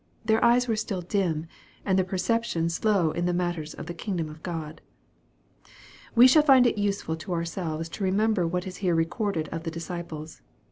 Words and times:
Their 0.25 0.43
eyes 0.43 0.67
were 0.67 0.75
still 0.75 1.01
dim, 1.03 1.45
and 1.85 1.95
their 1.95 2.03
perception 2.03 2.69
slow 2.69 3.11
in 3.11 3.27
the 3.27 3.35
matters 3.35 3.75
of 3.75 3.85
the 3.85 3.93
kingdom 3.93 4.29
of 4.31 4.41
God. 4.41 4.81
We 6.15 6.25
shall 6.25 6.41
find 6.41 6.65
it 6.65 6.79
useful 6.79 7.15
to 7.17 7.33
ourselves 7.33 7.87
to 7.89 8.03
remember 8.03 8.47
what 8.47 8.65
is 8.65 8.77
here 8.77 8.95
recorded 8.95 9.47
of 9.49 9.61
the 9.61 9.69
disciples. 9.69 10.41